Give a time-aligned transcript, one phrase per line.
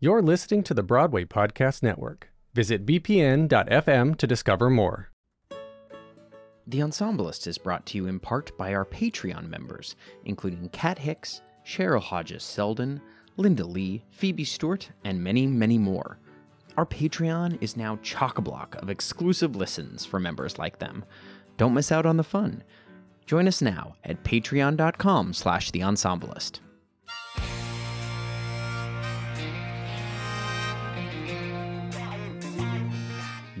[0.00, 2.30] You're listening to the Broadway Podcast Network.
[2.54, 5.10] Visit bpn.fm to discover more.
[6.68, 11.40] The Ensemblist is brought to you in part by our Patreon members, including Kat Hicks,
[11.66, 13.00] Cheryl Hodges Selden,
[13.36, 16.20] Linda Lee, Phoebe Stewart, and many, many more.
[16.76, 21.04] Our Patreon is now chock a block of exclusive listens for members like them.
[21.56, 22.62] Don't miss out on the fun.
[23.26, 26.60] Join us now at patreon.com slash the ensemblist.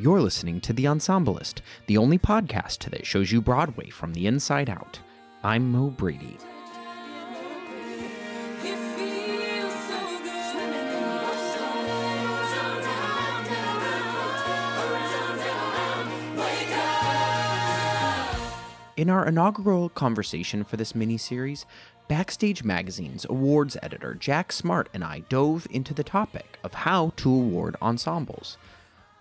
[0.00, 4.70] You're listening to The Ensemblist, the only podcast that shows you Broadway from the inside
[4.70, 5.00] out.
[5.42, 6.38] I'm Mo Brady.
[18.96, 21.66] In our inaugural conversation for this mini-series,
[22.06, 27.28] Backstage Magazine's awards editor Jack Smart and I dove into the topic of how to
[27.28, 28.58] award ensembles.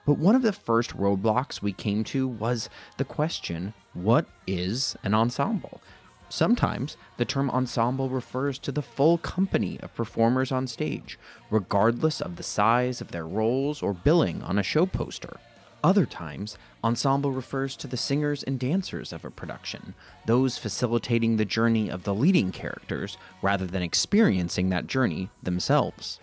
[0.08, 5.14] But one of the first roadblocks we came to was the question what is an
[5.14, 5.82] ensemble?
[6.30, 11.20] Sometimes the term ensemble refers to the full company of performers on stage,
[11.52, 15.42] regardless of the size of their roles or billing on a show poster.
[15.84, 19.94] Other times, ensemble refers to the singers and dancers of a production,
[20.26, 26.22] those facilitating the journey of the leading characters rather than experiencing that journey themselves.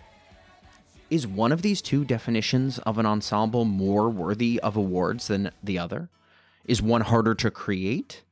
[1.09, 5.77] Is one of these two definitions of an ensemble more worthy of awards than the
[5.77, 6.09] other?
[6.65, 8.23] Is one harder to create?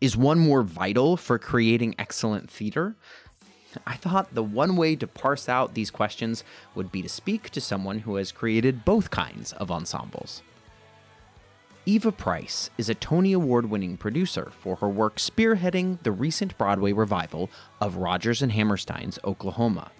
[0.00, 2.96] Is one more vital for creating excellent theater?
[3.86, 6.42] I thought the one way to parse out these questions
[6.74, 10.42] would be to speak to someone who has created both kinds of ensembles.
[11.84, 16.92] Eva Price is a Tony Award winning producer for her work spearheading the recent Broadway
[16.92, 19.90] revival of Rodgers and Hammerstein's Oklahoma.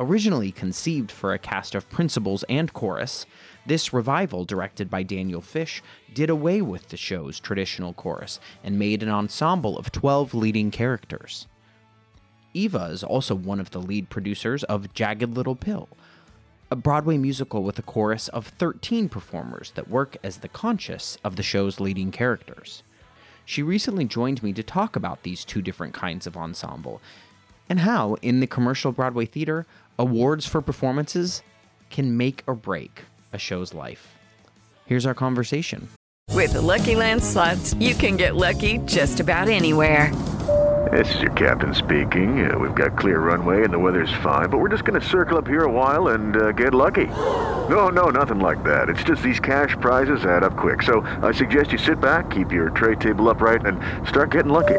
[0.00, 3.26] Originally conceived for a cast of principals and chorus,
[3.66, 5.82] this revival, directed by Daniel Fish,
[6.14, 11.48] did away with the show's traditional chorus and made an ensemble of 12 leading characters.
[12.54, 15.88] Eva is also one of the lead producers of Jagged Little Pill,
[16.70, 21.34] a Broadway musical with a chorus of 13 performers that work as the conscious of
[21.34, 22.84] the show's leading characters.
[23.44, 27.00] She recently joined me to talk about these two different kinds of ensemble
[27.68, 29.66] and how, in the commercial Broadway theater,
[29.98, 31.42] awards for performances
[31.90, 34.14] can make or break a show's life.
[34.86, 35.88] Here's our conversation.
[36.32, 40.14] With the Lucky Land slots, you can get lucky just about anywhere.
[40.92, 42.50] This is your captain speaking.
[42.50, 45.36] Uh, we've got clear runway and the weather's fine, but we're just going to circle
[45.36, 47.06] up here a while and uh, get lucky.
[47.06, 48.88] No, no, nothing like that.
[48.88, 50.82] It's just these cash prizes add up quick.
[50.82, 54.78] So I suggest you sit back, keep your tray table upright, and start getting lucky.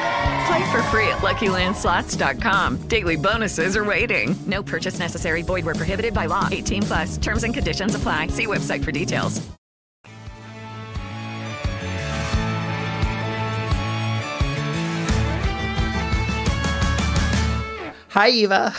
[0.47, 2.87] Play for free at LuckyLandSlots.com.
[2.87, 4.35] Daily bonuses are waiting.
[4.47, 5.41] No purchase necessary.
[5.43, 6.47] Void where prohibited by law.
[6.51, 7.17] 18 plus.
[7.17, 8.27] Terms and conditions apply.
[8.27, 9.41] See website for details.
[18.13, 18.75] Hi, Eva.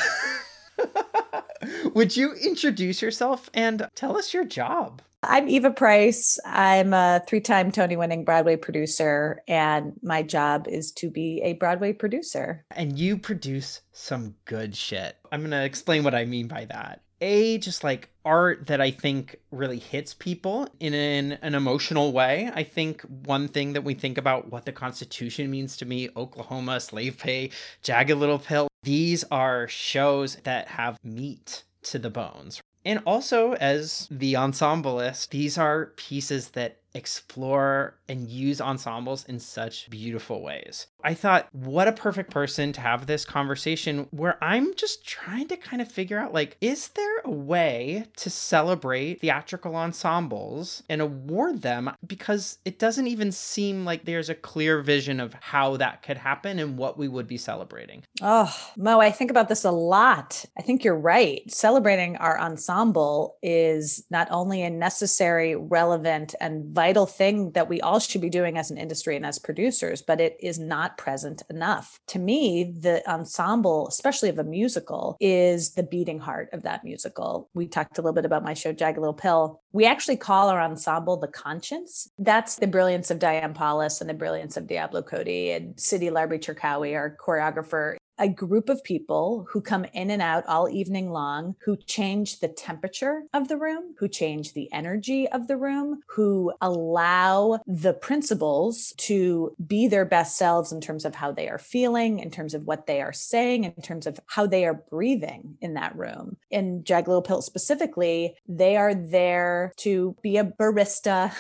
[1.95, 5.01] Would you introduce yourself and tell us your job?
[5.25, 6.41] I'm Eva Price.
[6.45, 11.53] I'm a three time Tony winning Broadway producer, and my job is to be a
[11.53, 12.65] Broadway producer.
[12.73, 15.17] And you produce some good shit.
[15.31, 17.03] I'm going to explain what I mean by that.
[17.21, 22.51] A, just like art that I think really hits people in an, an emotional way.
[22.53, 26.81] I think one thing that we think about what the Constitution means to me, Oklahoma,
[26.81, 27.51] Slave Play,
[27.85, 32.61] Jagged Little Pill, these are shows that have meat to the bones.
[32.85, 39.89] And also, as the ensemblist, these are pieces that explore and use ensembles in such
[39.89, 40.89] beautiful ways.
[41.05, 45.57] I thought, what a perfect person to have this conversation where I'm just trying to
[45.57, 51.63] kind of figure out like, is there a way to celebrate theatrical ensembles and award
[51.63, 51.91] them?
[52.07, 56.59] Because it doesn't even seem like there's a clear vision of how that could happen
[56.59, 58.05] and what we would be celebrating.
[58.21, 60.45] Oh, Mo, I think about this a lot.
[60.59, 61.43] I think you're right.
[61.51, 67.99] Celebrating our ensemble is not only a necessary, relevant, and vital thing that we all
[67.99, 71.99] should be doing as an industry and as producers, but it is not present enough.
[72.09, 77.49] To me, the ensemble, especially of a musical, is the beating heart of that musical.
[77.55, 79.61] We talked a little bit about my show, Jagged Little Pill.
[79.73, 82.11] We actually call our ensemble the conscience.
[82.19, 86.39] That's the brilliance of Diane Paulus and the brilliance of Diablo Cody and Sidi Larbi
[86.39, 91.57] Cherkaoui, our choreographer a group of people who come in and out all evening long,
[91.65, 96.53] who change the temperature of the room, who change the energy of the room, who
[96.61, 102.21] allow the principals to be their best selves in terms of how they are feeling,
[102.21, 105.75] in terms of what they are saying, in terms of how they are breathing in
[105.75, 106.37] that room.
[106.49, 111.33] In Jagged Little Pill specifically, they are there to be a barista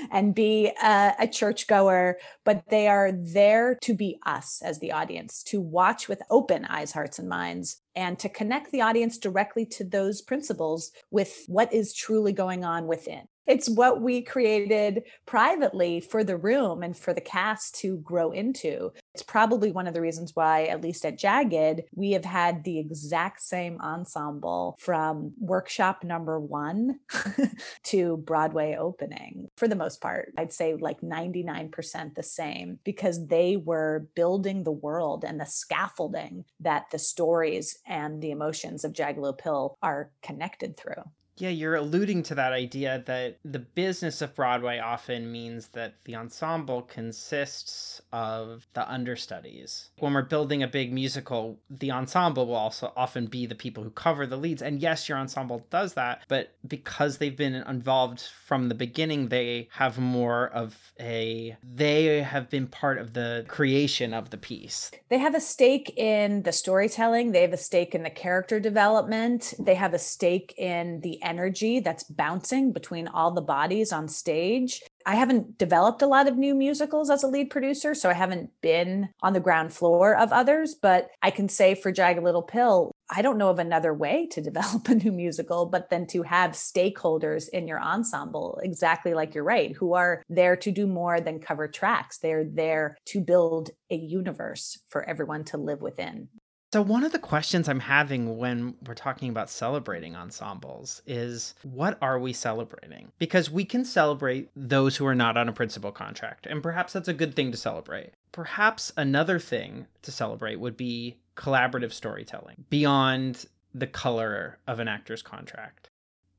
[0.10, 5.44] and be a, a churchgoer, but they are there to be us as the audience,
[5.44, 9.84] to watch with open eyes, hearts, and minds, and to connect the audience directly to
[9.84, 13.28] those principles with what is truly going on within.
[13.46, 18.92] It's what we created privately for the room and for the cast to grow into.
[19.14, 22.78] It's probably one of the reasons why, at least at Jagged, we have had the
[22.78, 27.00] exact same ensemble from workshop number one
[27.84, 29.48] to Broadway opening.
[29.56, 34.72] For the most part, I'd say like 99% the same because they were building the
[34.72, 40.76] world and the scaffolding that the stories and the emotions of Jagged Pill are connected
[40.76, 41.04] through.
[41.36, 46.14] Yeah, you're alluding to that idea that the business of Broadway often means that the
[46.14, 49.90] ensemble consists of the understudies.
[49.98, 53.90] When we're building a big musical, the ensemble will also often be the people who
[53.90, 54.62] cover the leads.
[54.62, 59.68] And yes, your ensemble does that, but because they've been involved from the beginning, they
[59.72, 64.92] have more of a, they have been part of the creation of the piece.
[65.08, 69.54] They have a stake in the storytelling, they have a stake in the character development,
[69.58, 74.80] they have a stake in the energy that's bouncing between all the bodies on stage.
[75.06, 78.50] I haven't developed a lot of new musicals as a lead producer, so I haven't
[78.62, 80.74] been on the ground floor of others.
[80.74, 84.40] But I can say for Jagged Little Pill, I don't know of another way to
[84.42, 89.44] develop a new musical, but then to have stakeholders in your ensemble, exactly like you're
[89.44, 92.18] right, who are there to do more than cover tracks.
[92.18, 96.28] They're there to build a universe for everyone to live within.
[96.74, 101.96] So, one of the questions I'm having when we're talking about celebrating ensembles is what
[102.02, 103.12] are we celebrating?
[103.20, 107.06] Because we can celebrate those who are not on a principal contract, and perhaps that's
[107.06, 108.14] a good thing to celebrate.
[108.32, 115.22] Perhaps another thing to celebrate would be collaborative storytelling beyond the color of an actor's
[115.22, 115.90] contract.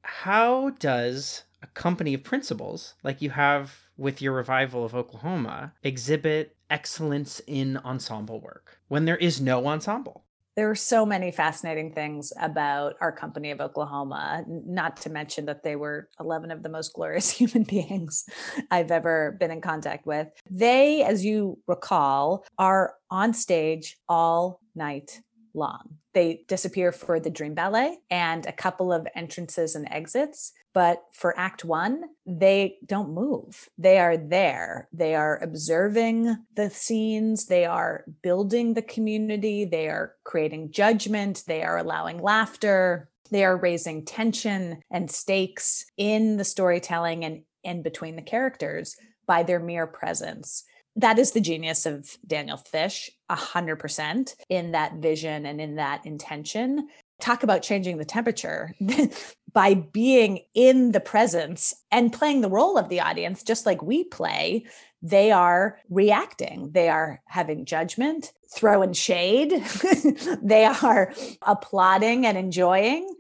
[0.02, 6.58] How does a company of principals, like you have with your revival of Oklahoma, exhibit
[6.70, 10.25] excellence in ensemble work when there is no ensemble?
[10.56, 15.64] There are so many fascinating things about our company of Oklahoma, not to mention that
[15.64, 18.26] they were 11 of the most glorious human beings
[18.72, 20.28] I've ever been in contact with.
[20.50, 25.20] They, as you recall, are on stage all night
[25.56, 25.98] long.
[26.14, 30.54] They disappear for the Dream Ballet and a couple of entrances and exits.
[30.74, 33.70] But for Act One, they don't move.
[33.78, 34.90] They are there.
[34.92, 37.46] They are observing the scenes.
[37.46, 39.66] They are building the community.
[39.66, 41.44] They are creating judgment.
[41.48, 43.10] They are allowing laughter.
[43.32, 48.96] They are raising tension and stakes in the storytelling and in between the characters
[49.26, 50.64] by their mere presence
[50.96, 56.88] that is the genius of Daniel Fish, 100% in that vision and in that intention.
[57.20, 58.74] Talk about changing the temperature
[59.54, 64.04] by being in the presence and playing the role of the audience, just like we
[64.04, 64.66] play.
[65.02, 69.64] They are reacting, they are having judgment, throwing shade,
[70.42, 73.16] they are applauding and enjoying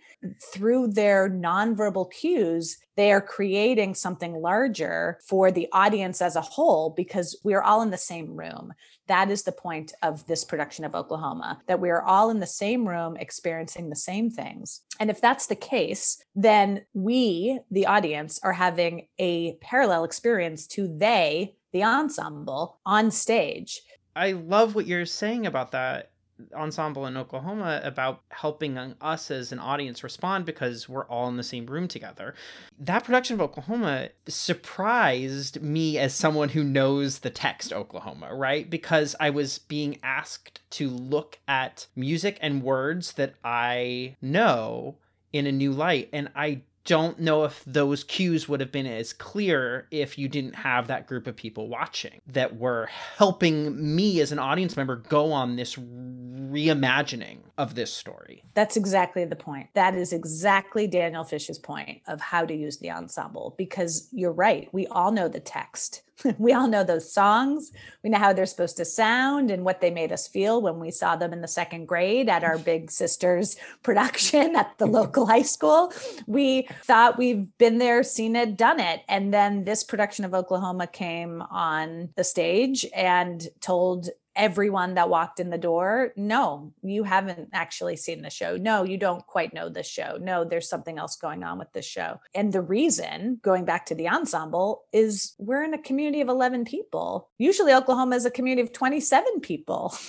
[0.54, 6.92] through their nonverbal cues, they are creating something larger for the audience as a whole
[6.92, 8.74] because we are all in the same room.
[9.08, 12.48] That is the point of this production of Oklahoma, that we are all in the
[12.48, 14.82] same room experiencing the same things.
[15.00, 20.88] And if that's the case, then we, the audience, are having a parallel experience to
[20.88, 23.82] they, the ensemble, on stage.
[24.16, 26.12] I love what you're saying about that
[26.54, 31.44] ensemble in Oklahoma about helping us as an audience respond because we're all in the
[31.44, 32.36] same room together.
[32.80, 38.70] That production of Oklahoma surprised me as someone who knows the text Oklahoma, right?
[38.70, 44.98] Because I was being asked to look at music and words that I know
[45.32, 49.12] in a new light and I don't know if those cues would have been as
[49.12, 52.86] clear if you didn't have that group of people watching that were
[53.18, 58.44] helping me as an audience member go on this reimagining of this story.
[58.54, 59.68] That's exactly the point.
[59.74, 64.70] That is exactly Daniel Fish's point of how to use the ensemble because you're right.
[64.72, 66.04] We all know the text.
[66.38, 67.72] we all know those songs.
[68.04, 70.92] We know how they're supposed to sound and what they made us feel when we
[70.92, 74.96] saw them in the second grade at our big sister's production at the mm-hmm.
[74.96, 75.94] local high school.
[76.28, 79.02] We thought we've been there, seen it, done it.
[79.08, 85.40] And then this production of Oklahoma came on the stage and told everyone that walked
[85.40, 88.58] in the door no you haven't actually seen the show.
[88.58, 90.18] No you don't quite know the show.
[90.22, 92.20] No there's something else going on with this show.
[92.34, 96.66] And the reason going back to the ensemble is we're in a community of 11
[96.66, 97.30] people.
[97.38, 99.96] Usually oklahoma is a community of 27 people.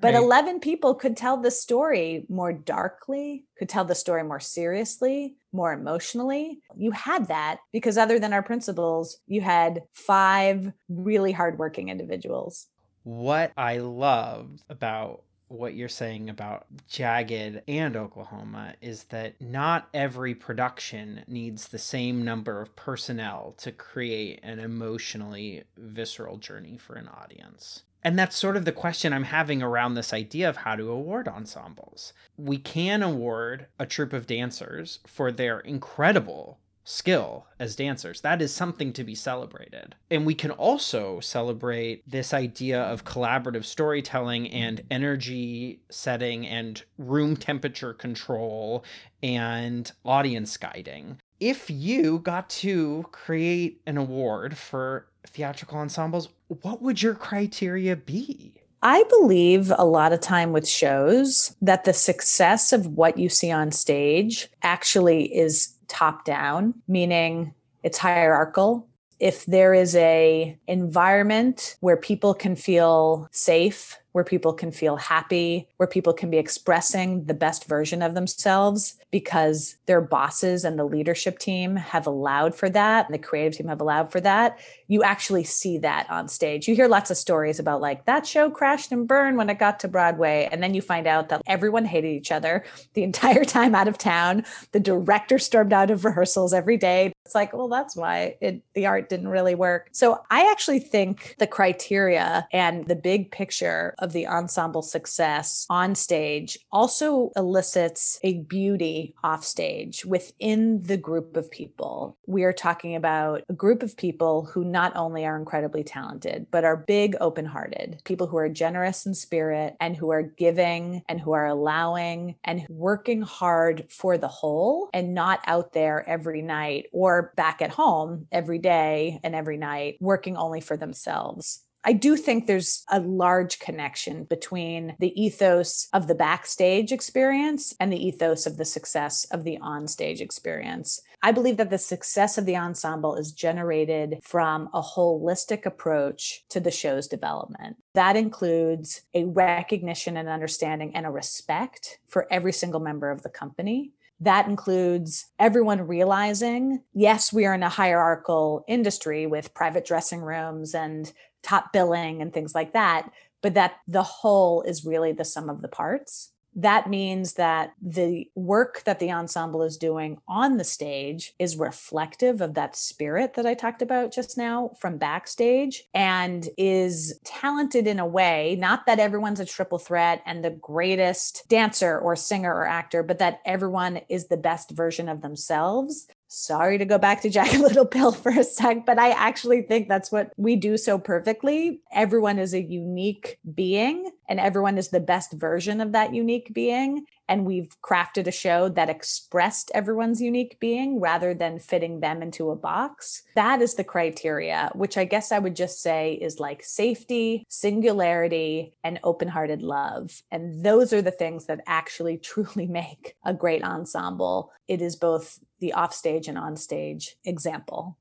[0.00, 0.22] But right.
[0.22, 5.72] 11 people could tell the story more darkly could tell the story more seriously more
[5.72, 6.60] emotionally.
[6.76, 12.68] You had that because other than our principals you had five really hardworking individuals
[13.02, 20.32] what I love about what you're saying about Jagged and Oklahoma is that not every
[20.32, 27.08] production needs the same number of personnel to create an emotionally visceral journey for an
[27.08, 27.82] audience.
[28.02, 31.26] And that's sort of the question I'm having around this idea of how to award
[31.26, 32.12] ensembles.
[32.38, 38.20] We can award a troupe of dancers for their incredible skill as dancers.
[38.20, 39.94] That is something to be celebrated.
[40.10, 47.36] And we can also celebrate this idea of collaborative storytelling and energy setting and room
[47.36, 48.84] temperature control
[49.22, 51.20] and audience guiding.
[51.38, 58.54] If you got to create an award for theatrical ensembles, what would your criteria be?
[58.82, 63.50] I believe a lot of time with shows that the success of what you see
[63.50, 68.88] on stage actually is top down, meaning it's hierarchical.
[69.18, 75.68] If there is a environment where people can feel safe where people can feel happy,
[75.76, 80.84] where people can be expressing the best version of themselves because their bosses and the
[80.84, 84.58] leadership team have allowed for that and the creative team have allowed for that.
[84.88, 86.66] You actually see that on stage.
[86.66, 89.80] You hear lots of stories about like that show crashed and burned when it got
[89.80, 90.48] to Broadway.
[90.50, 92.64] And then you find out that everyone hated each other
[92.94, 94.44] the entire time out of town.
[94.72, 97.12] The director stormed out of rehearsals every day.
[97.30, 99.88] It's like, well, that's why it, the art didn't really work.
[99.92, 105.94] So I actually think the criteria and the big picture of the ensemble success on
[105.94, 112.18] stage also elicits a beauty off stage within the group of people.
[112.26, 116.64] We are talking about a group of people who not only are incredibly talented, but
[116.64, 121.20] are big, open hearted, people who are generous in spirit and who are giving and
[121.20, 126.86] who are allowing and working hard for the whole and not out there every night
[126.92, 131.62] or back at home every day and every night working only for themselves.
[131.82, 137.90] I do think there's a large connection between the ethos of the backstage experience and
[137.90, 141.00] the ethos of the success of the onstage experience.
[141.22, 146.60] I believe that the success of the ensemble is generated from a holistic approach to
[146.60, 147.76] the show's development.
[147.94, 153.30] That includes a recognition and understanding and a respect for every single member of the
[153.30, 153.92] company.
[154.20, 160.74] That includes everyone realizing, yes, we are in a hierarchical industry with private dressing rooms
[160.74, 161.10] and
[161.42, 163.10] top billing and things like that,
[163.42, 166.32] but that the whole is really the sum of the parts.
[166.54, 172.40] That means that the work that the ensemble is doing on the stage is reflective
[172.40, 177.98] of that spirit that I talked about just now from backstage and is talented in
[177.98, 182.66] a way, not that everyone's a triple threat and the greatest dancer or singer or
[182.66, 187.28] actor, but that everyone is the best version of themselves sorry to go back to
[187.28, 190.98] Jagged Little Pill for a sec, but I actually think that's what we do so
[190.98, 191.80] perfectly.
[191.92, 197.04] Everyone is a unique being and everyone is the best version of that unique being.
[197.28, 202.50] And we've crafted a show that expressed everyone's unique being rather than fitting them into
[202.50, 203.22] a box.
[203.34, 208.74] That is the criteria, which I guess I would just say is like safety, singularity,
[208.82, 210.22] and open hearted love.
[210.30, 214.52] And those are the things that actually truly make a great ensemble.
[214.66, 217.98] It is both the offstage and onstage example.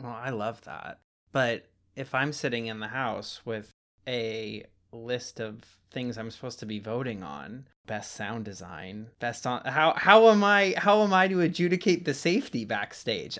[0.00, 1.00] Well, I love that.
[1.32, 3.72] But if I'm sitting in the house with
[4.06, 9.62] a list of things I'm supposed to be voting on, best sound design, best on
[9.64, 13.38] how how am I how am I to adjudicate the safety backstage?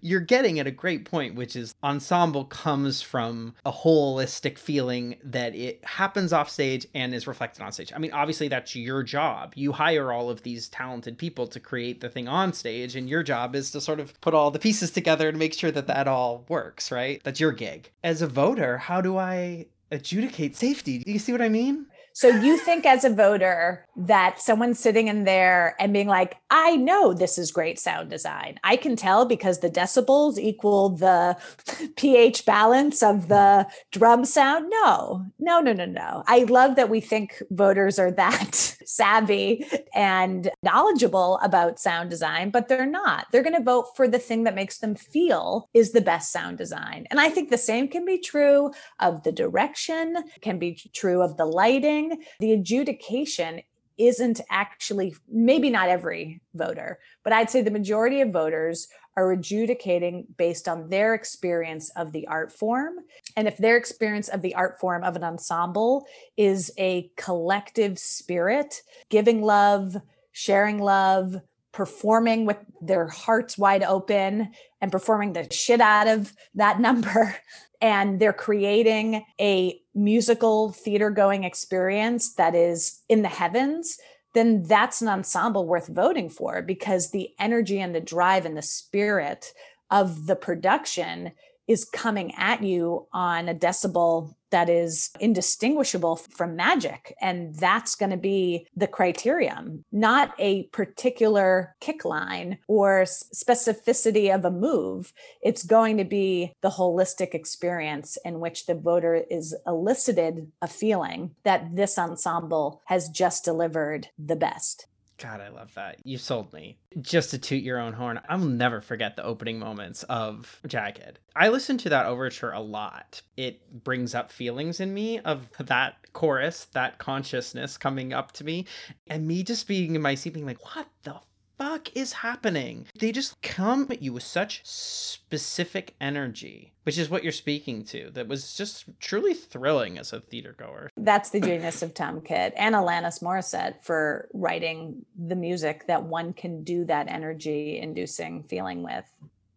[0.00, 5.54] You're getting at a great point, which is ensemble comes from a holistic feeling that
[5.54, 7.92] it happens off stage and is reflected on stage.
[7.94, 9.52] I mean, obviously that's your job.
[9.56, 13.22] You hire all of these talented people to create the thing on stage, and your
[13.22, 16.08] job is to sort of put all the pieces together and make sure that that
[16.08, 17.20] all works, right?
[17.24, 17.90] That's your gig.
[18.02, 20.98] As a voter, how do I adjudicate safety?
[20.98, 21.86] Do you see what I mean?
[22.16, 26.76] So you think as a voter that someone sitting in there and being like, I
[26.76, 28.60] know this is great sound design.
[28.62, 31.36] I can tell because the decibels equal the
[31.96, 34.66] pH balance of the drum sound.
[34.70, 36.22] No, no, no, no, no.
[36.28, 38.54] I love that we think voters are that
[38.84, 43.26] savvy and knowledgeable about sound design, but they're not.
[43.32, 46.58] They're going to vote for the thing that makes them feel is the best sound
[46.58, 47.08] design.
[47.10, 51.36] And I think the same can be true of the direction, can be true of
[51.36, 52.03] the lighting
[52.40, 53.62] the adjudication
[53.96, 60.26] isn't actually, maybe not every voter, but I'd say the majority of voters are adjudicating
[60.36, 62.94] based on their experience of the art form.
[63.36, 66.06] And if their experience of the art form of an ensemble
[66.36, 69.96] is a collective spirit, giving love,
[70.32, 71.36] sharing love,
[71.74, 77.36] performing with their hearts wide open and performing the shit out of that number,
[77.82, 83.98] and they're creating a musical theater going experience that is in the heavens,
[84.32, 88.62] then that's an ensemble worth voting for because the energy and the drive and the
[88.62, 89.52] spirit
[89.90, 91.32] of the production
[91.66, 97.12] is coming at you on a decibel that is indistinguishable from magic.
[97.20, 104.44] And that's going to be the criterion, not a particular kick line or specificity of
[104.44, 105.12] a move.
[105.42, 111.34] It's going to be the holistic experience in which the voter is elicited a feeling
[111.42, 114.86] that this ensemble has just delivered the best.
[115.24, 116.00] God, I love that.
[116.04, 116.76] You sold me.
[117.00, 121.18] Just to toot your own horn, I will never forget the opening moments of Jagged.
[121.34, 123.22] I listen to that overture a lot.
[123.34, 128.66] It brings up feelings in me of that chorus, that consciousness coming up to me,
[129.06, 131.14] and me just being in my seat being like, what the
[131.58, 132.86] fuck is happening?
[132.98, 138.10] They just come at you with such specific energy, which is what you're speaking to.
[138.10, 140.90] That was just truly thrilling as a theater goer.
[140.96, 146.32] That's the genius of Tom Kitt and Alanis Morissette for writing the music that one
[146.32, 149.04] can do that energy inducing feeling with.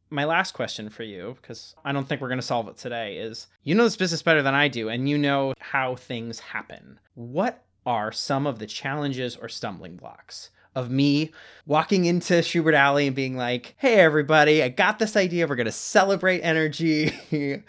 [0.10, 3.18] My last question for you, because I don't think we're going to solve it today,
[3.18, 6.98] is you know this business better than I do, and you know how things happen.
[7.16, 11.32] What are some of the challenges or stumbling blocks of me
[11.66, 15.48] walking into Shubert Alley and being like, hey, everybody, I got this idea.
[15.48, 17.12] We're going to celebrate energy.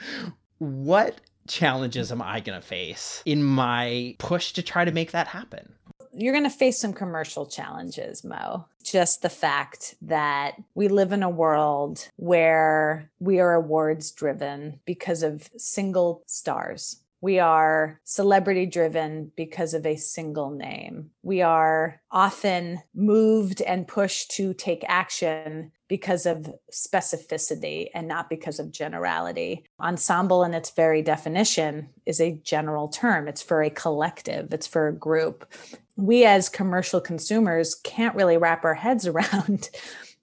[0.58, 5.28] what challenges am I going to face in my push to try to make that
[5.28, 5.72] happen?
[6.12, 8.66] You're going to face some commercial challenges, Mo.
[8.84, 15.22] Just the fact that we live in a world where we are awards driven because
[15.22, 21.11] of single stars we are celebrity driven because of a single name.
[21.22, 28.61] We are often moved and pushed to take action because of specificity and not because
[28.61, 29.64] of generality.
[29.81, 33.26] Ensemble, in its very definition, is a general term.
[33.26, 35.50] It's for a collective, it's for a group.
[35.96, 39.70] We, as commercial consumers, can't really wrap our heads around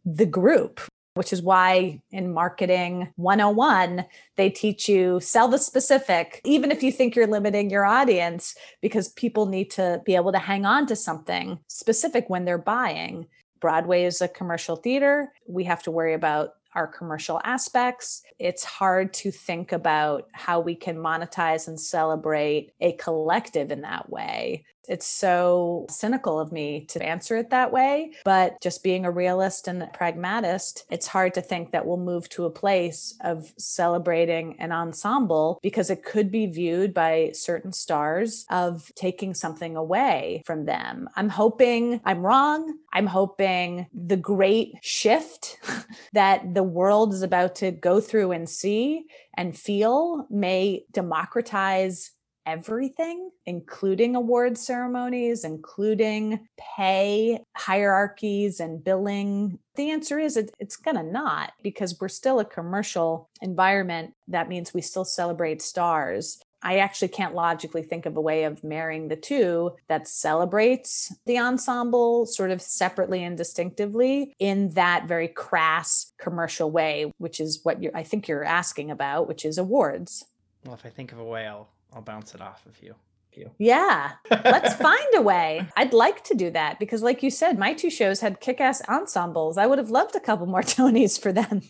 [0.06, 0.80] the group
[1.16, 6.92] which is why in marketing 101 they teach you sell the specific even if you
[6.92, 10.96] think you're limiting your audience because people need to be able to hang on to
[10.96, 13.26] something specific when they're buying
[13.60, 18.22] broadway is a commercial theater we have to worry about our commercial aspects.
[18.38, 24.10] It's hard to think about how we can monetize and celebrate a collective in that
[24.10, 24.66] way.
[24.88, 28.12] It's so cynical of me to answer it that way.
[28.24, 32.30] But just being a realist and a pragmatist, it's hard to think that we'll move
[32.30, 38.46] to a place of celebrating an ensemble because it could be viewed by certain stars
[38.50, 41.10] of taking something away from them.
[41.16, 42.78] I'm hoping I'm wrong.
[42.94, 45.58] I'm hoping the great shift
[46.14, 52.12] that the world is about to go through and see and feel may democratize
[52.46, 59.60] everything, including award ceremonies, including pay hierarchies and billing?
[59.76, 64.14] The answer is it, it's going to not because we're still a commercial environment.
[64.28, 66.40] That means we still celebrate stars.
[66.66, 71.38] I actually can't logically think of a way of marrying the two that celebrates the
[71.38, 77.78] ensemble sort of separately and distinctively in that very crass commercial way, which is what
[77.94, 80.26] I think you're asking about, which is awards.
[80.66, 82.96] Well, if I think of a way, I'll I'll bounce it off of you.
[83.34, 83.52] You.
[83.58, 85.68] Yeah, let's find a way.
[85.76, 88.82] I'd like to do that because, like you said, my two shows had kick ass
[88.88, 89.58] ensembles.
[89.58, 91.62] I would have loved a couple more Tonys for them.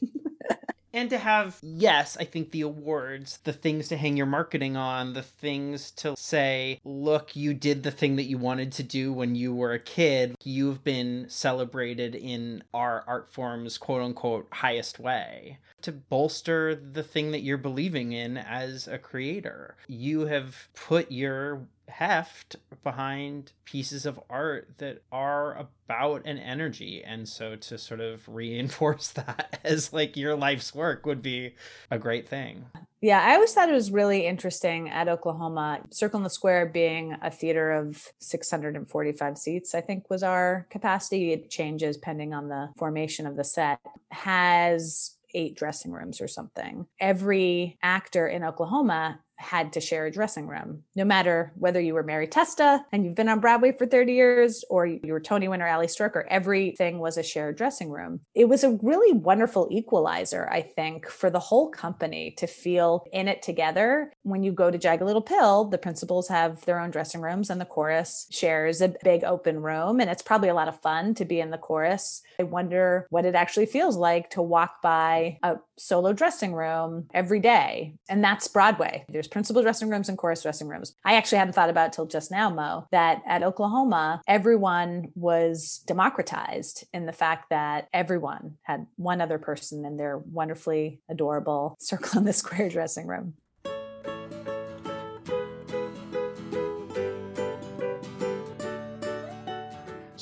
[0.96, 5.14] And to have yes i think the awards the things to hang your marketing on
[5.14, 9.36] the things to say look you did the thing that you wanted to do when
[9.36, 10.36] you were a kid.
[10.44, 17.32] You've been celebrated in our art form's quote unquote highest way to bolster the thing
[17.32, 19.76] that you're believing in as a creator.
[19.88, 27.04] You have put your heft behind pieces of art that are about an energy.
[27.04, 31.56] And so to sort of reinforce that as like your life's work would be
[31.92, 32.66] a great thing.
[33.02, 37.16] Yeah i always thought it was really interesting at oklahoma circle in the square being
[37.22, 41.32] a theater of 645 seats i think was our capacity.
[41.32, 43.80] It changes depending on the formation of the set.
[44.12, 46.86] Has eight dressing rooms or something.
[47.00, 52.04] Every actor in Oklahoma had to share a dressing room, no matter whether you were
[52.04, 55.68] Mary Testa and you've been on Broadway for 30 years or you were Tony winner
[55.68, 58.22] Ali Stroker, everything was a shared dressing room.
[58.34, 63.28] It was a really wonderful equalizer, I think, for the whole company to feel in
[63.28, 64.12] it together.
[64.24, 67.60] When you go to Jagged Little Pill, the principals have their own dressing rooms and
[67.60, 70.00] the chorus shares a big open room.
[70.00, 72.22] And it's probably a lot of fun to be in the chorus.
[72.40, 77.40] I wonder what it actually feels like to walk by a solo dressing room every
[77.40, 77.96] day.
[78.10, 79.06] And that's Broadway.
[79.10, 80.96] There's principal dressing rooms and chorus dressing rooms.
[81.04, 86.86] I actually hadn't thought about till just now, Mo, that at Oklahoma, everyone was democratized
[86.94, 92.26] in the fact that everyone had one other person in their wonderfully adorable circle in
[92.26, 93.34] the square dressing room.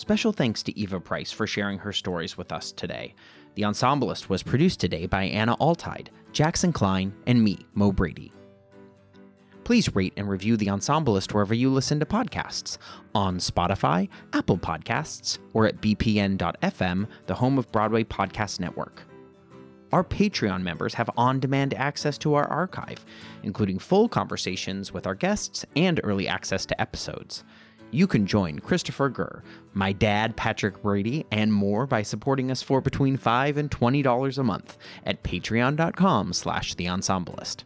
[0.03, 3.15] Special thanks to Eva Price for sharing her stories with us today.
[3.55, 8.33] The Ensemblist was produced today by Anna Altide, Jackson Klein, and me, Mo Brady.
[9.63, 12.77] Please rate and review The Ensemblist wherever you listen to podcasts
[13.15, 19.03] on Spotify, Apple Podcasts, or at bpn.fm, the home of Broadway Podcast Network.
[19.93, 23.05] Our Patreon members have on demand access to our archive,
[23.43, 27.43] including full conversations with our guests and early access to episodes.
[27.91, 32.81] You can join Christopher Gurr, my dad Patrick Brady, and more by supporting us for
[32.81, 37.65] between 5 and $20 a month at patreon.com slash the ensemblist.